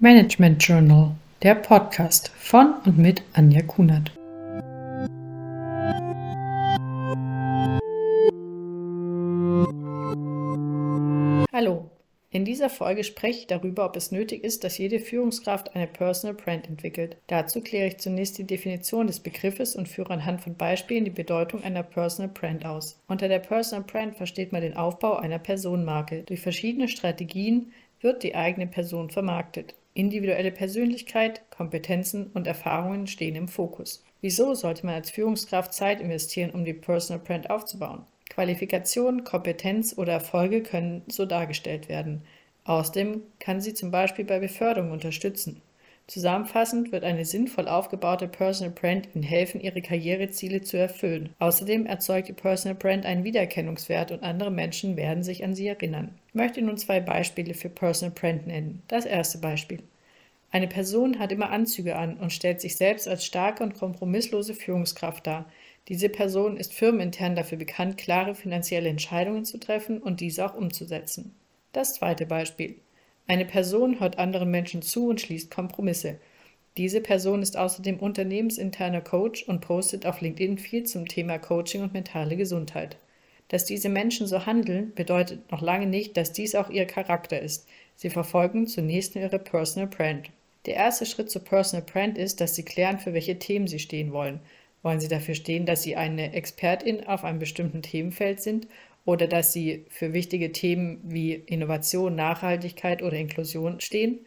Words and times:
Management 0.00 0.62
Journal, 0.62 1.10
der 1.42 1.56
Podcast 1.56 2.28
von 2.28 2.74
und 2.84 2.98
mit 2.98 3.24
Anja 3.32 3.62
Kunert. 3.62 4.12
Hallo, 11.52 11.90
in 12.30 12.44
dieser 12.44 12.70
Folge 12.70 13.02
spreche 13.02 13.40
ich 13.40 13.46
darüber, 13.48 13.86
ob 13.86 13.96
es 13.96 14.12
nötig 14.12 14.44
ist, 14.44 14.62
dass 14.62 14.78
jede 14.78 15.00
Führungskraft 15.00 15.74
eine 15.74 15.88
Personal 15.88 16.36
Brand 16.36 16.68
entwickelt. 16.68 17.16
Dazu 17.26 17.60
kläre 17.60 17.88
ich 17.88 17.98
zunächst 17.98 18.38
die 18.38 18.46
Definition 18.46 19.08
des 19.08 19.18
Begriffes 19.18 19.74
und 19.74 19.88
führe 19.88 20.14
anhand 20.14 20.42
von 20.42 20.54
Beispielen 20.54 21.06
die 21.06 21.10
Bedeutung 21.10 21.64
einer 21.64 21.82
Personal 21.82 22.30
Brand 22.32 22.64
aus. 22.64 23.00
Unter 23.08 23.26
der 23.26 23.40
Personal 23.40 23.84
Brand 23.84 24.14
versteht 24.14 24.52
man 24.52 24.62
den 24.62 24.76
Aufbau 24.76 25.16
einer 25.16 25.40
Personenmarke. 25.40 26.22
Durch 26.22 26.40
verschiedene 26.40 26.86
Strategien 26.86 27.72
wird 28.00 28.22
die 28.22 28.36
eigene 28.36 28.68
Person 28.68 29.10
vermarktet. 29.10 29.74
Individuelle 29.98 30.52
Persönlichkeit, 30.52 31.42
Kompetenzen 31.50 32.28
und 32.28 32.46
Erfahrungen 32.46 33.08
stehen 33.08 33.34
im 33.34 33.48
Fokus. 33.48 34.04
Wieso 34.20 34.54
sollte 34.54 34.86
man 34.86 34.94
als 34.94 35.10
Führungskraft 35.10 35.74
Zeit 35.74 36.00
investieren, 36.00 36.52
um 36.52 36.64
die 36.64 36.72
Personal 36.72 37.24
Brand 37.24 37.50
aufzubauen? 37.50 38.04
Qualifikation, 38.30 39.24
Kompetenz 39.24 39.98
oder 39.98 40.12
Erfolge 40.12 40.62
können 40.62 41.02
so 41.08 41.26
dargestellt 41.26 41.88
werden. 41.88 42.22
Außerdem 42.62 43.22
kann 43.40 43.60
sie 43.60 43.74
zum 43.74 43.90
Beispiel 43.90 44.24
bei 44.24 44.38
Beförderung 44.38 44.92
unterstützen. 44.92 45.62
Zusammenfassend 46.08 46.90
wird 46.90 47.04
eine 47.04 47.26
sinnvoll 47.26 47.68
aufgebaute 47.68 48.28
Personal 48.28 48.72
Brand 48.72 49.14
Ihnen 49.14 49.22
helfen, 49.22 49.60
Ihre 49.60 49.82
Karriereziele 49.82 50.62
zu 50.62 50.78
erfüllen. 50.78 51.34
Außerdem 51.38 51.84
erzeugt 51.84 52.28
die 52.28 52.32
Personal 52.32 52.78
Brand 52.78 53.04
einen 53.04 53.24
Wiedererkennungswert 53.24 54.10
und 54.10 54.22
andere 54.22 54.50
Menschen 54.50 54.96
werden 54.96 55.22
sich 55.22 55.44
an 55.44 55.54
Sie 55.54 55.66
erinnern. 55.66 56.14
Ich 56.28 56.34
möchte 56.34 56.62
nun 56.62 56.78
zwei 56.78 57.00
Beispiele 57.00 57.52
für 57.52 57.68
Personal 57.68 58.14
Brand 58.18 58.46
nennen. 58.46 58.82
Das 58.88 59.04
erste 59.04 59.36
Beispiel. 59.36 59.82
Eine 60.50 60.66
Person 60.66 61.18
hat 61.18 61.30
immer 61.30 61.50
Anzüge 61.50 61.96
an 61.96 62.16
und 62.16 62.32
stellt 62.32 62.62
sich 62.62 62.76
selbst 62.76 63.06
als 63.06 63.26
starke 63.26 63.62
und 63.62 63.74
kompromisslose 63.74 64.54
Führungskraft 64.54 65.26
dar. 65.26 65.44
Diese 65.88 66.08
Person 66.08 66.56
ist 66.56 66.72
firmenintern 66.72 67.36
dafür 67.36 67.58
bekannt, 67.58 67.98
klare 67.98 68.34
finanzielle 68.34 68.88
Entscheidungen 68.88 69.44
zu 69.44 69.60
treffen 69.60 69.98
und 69.98 70.20
diese 70.20 70.46
auch 70.46 70.54
umzusetzen. 70.54 71.34
Das 71.72 71.92
zweite 71.92 72.24
Beispiel. 72.24 72.76
Eine 73.30 73.44
Person 73.44 74.00
hört 74.00 74.18
anderen 74.18 74.50
Menschen 74.50 74.80
zu 74.80 75.08
und 75.08 75.20
schließt 75.20 75.50
Kompromisse. 75.50 76.18
Diese 76.78 77.02
Person 77.02 77.42
ist 77.42 77.58
außerdem 77.58 77.98
unternehmensinterner 77.98 79.02
Coach 79.02 79.42
und 79.42 79.60
postet 79.60 80.06
auf 80.06 80.22
LinkedIn 80.22 80.56
viel 80.56 80.84
zum 80.84 81.06
Thema 81.06 81.38
Coaching 81.38 81.82
und 81.82 81.92
mentale 81.92 82.38
Gesundheit. 82.38 82.96
Dass 83.48 83.66
diese 83.66 83.90
Menschen 83.90 84.26
so 84.26 84.46
handeln, 84.46 84.94
bedeutet 84.94 85.52
noch 85.52 85.60
lange 85.60 85.86
nicht, 85.86 86.16
dass 86.16 86.32
dies 86.32 86.54
auch 86.54 86.70
ihr 86.70 86.86
Charakter 86.86 87.38
ist. 87.38 87.68
Sie 87.96 88.08
verfolgen 88.08 88.66
zunächst 88.66 89.14
nur 89.14 89.24
ihre 89.24 89.38
Personal 89.38 89.88
Brand. 89.88 90.30
Der 90.64 90.76
erste 90.76 91.04
Schritt 91.04 91.30
zur 91.30 91.44
Personal 91.44 91.84
Brand 91.84 92.16
ist, 92.16 92.40
dass 92.40 92.54
Sie 92.54 92.64
klären, 92.64 92.98
für 92.98 93.12
welche 93.12 93.38
Themen 93.38 93.66
Sie 93.66 93.78
stehen 93.78 94.12
wollen. 94.12 94.40
Wollen 94.82 95.00
Sie 95.00 95.08
dafür 95.08 95.34
stehen, 95.34 95.66
dass 95.66 95.82
Sie 95.82 95.96
eine 95.96 96.32
Expertin 96.32 97.06
auf 97.06 97.24
einem 97.24 97.40
bestimmten 97.40 97.82
Themenfeld 97.82 98.40
sind 98.40 98.68
oder 99.08 99.26
dass 99.26 99.54
sie 99.54 99.86
für 99.88 100.12
wichtige 100.12 100.52
Themen 100.52 101.00
wie 101.02 101.32
Innovation, 101.32 102.14
Nachhaltigkeit 102.14 103.02
oder 103.02 103.16
Inklusion 103.16 103.80
stehen? 103.80 104.18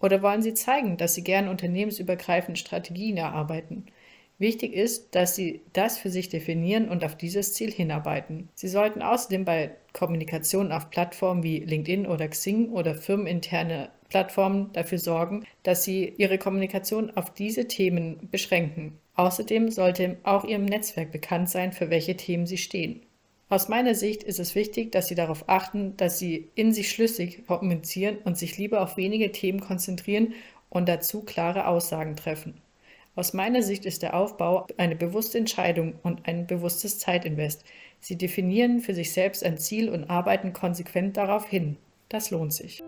Oder 0.00 0.22
wollen 0.22 0.40
sie 0.40 0.54
zeigen, 0.54 0.96
dass 0.96 1.14
sie 1.14 1.22
gerne 1.22 1.50
unternehmensübergreifende 1.50 2.58
Strategien 2.58 3.18
erarbeiten? 3.18 3.84
Wichtig 4.38 4.72
ist, 4.72 5.14
dass 5.14 5.36
Sie 5.36 5.60
das 5.74 5.98
für 5.98 6.08
sich 6.08 6.30
definieren 6.30 6.88
und 6.88 7.04
auf 7.04 7.14
dieses 7.14 7.52
Ziel 7.52 7.70
hinarbeiten. 7.70 8.48
Sie 8.54 8.68
sollten 8.68 9.02
außerdem 9.02 9.44
bei 9.44 9.72
Kommunikation 9.92 10.72
auf 10.72 10.88
Plattformen 10.88 11.42
wie 11.42 11.58
LinkedIn 11.58 12.06
oder 12.06 12.26
Xing 12.26 12.70
oder 12.70 12.94
firmeninterne 12.94 13.90
Plattformen 14.08 14.70
dafür 14.72 14.98
sorgen, 14.98 15.44
dass 15.62 15.84
Sie 15.84 16.14
Ihre 16.16 16.38
Kommunikation 16.38 17.10
auf 17.10 17.34
diese 17.34 17.68
Themen 17.68 18.30
beschränken. 18.30 18.98
Außerdem 19.14 19.70
sollte 19.70 20.16
auch 20.22 20.44
Ihrem 20.44 20.64
Netzwerk 20.64 21.12
bekannt 21.12 21.50
sein, 21.50 21.72
für 21.72 21.90
welche 21.90 22.16
Themen 22.16 22.46
Sie 22.46 22.58
stehen. 22.58 23.02
Aus 23.52 23.68
meiner 23.68 23.94
Sicht 23.94 24.22
ist 24.22 24.40
es 24.40 24.54
wichtig, 24.54 24.92
dass 24.92 25.08
Sie 25.08 25.14
darauf 25.14 25.46
achten, 25.46 25.94
dass 25.98 26.18
Sie 26.18 26.48
in 26.54 26.72
sich 26.72 26.90
schlüssig 26.90 27.46
kommunizieren 27.46 28.16
und 28.24 28.38
sich 28.38 28.56
lieber 28.56 28.80
auf 28.80 28.96
wenige 28.96 29.30
Themen 29.30 29.60
konzentrieren 29.60 30.32
und 30.70 30.88
dazu 30.88 31.20
klare 31.20 31.66
Aussagen 31.66 32.16
treffen. 32.16 32.62
Aus 33.14 33.34
meiner 33.34 33.62
Sicht 33.62 33.84
ist 33.84 34.00
der 34.00 34.14
Aufbau 34.14 34.66
eine 34.78 34.96
bewusste 34.96 35.36
Entscheidung 35.36 35.96
und 36.02 36.26
ein 36.26 36.46
bewusstes 36.46 36.98
Zeitinvest. 36.98 37.62
Sie 38.00 38.16
definieren 38.16 38.80
für 38.80 38.94
sich 38.94 39.12
selbst 39.12 39.44
ein 39.44 39.58
Ziel 39.58 39.90
und 39.90 40.08
arbeiten 40.08 40.54
konsequent 40.54 41.18
darauf 41.18 41.46
hin. 41.46 41.76
Das 42.08 42.30
lohnt 42.30 42.54
sich. 42.54 42.82